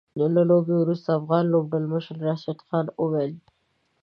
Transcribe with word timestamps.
له 0.35 0.43
لوبې 0.49 0.75
وروسته 0.79 1.07
افغان 1.19 1.43
لوبډلمشر 1.53 2.15
راشد 2.27 2.59
خان 2.67 2.85
وويل 3.01 3.33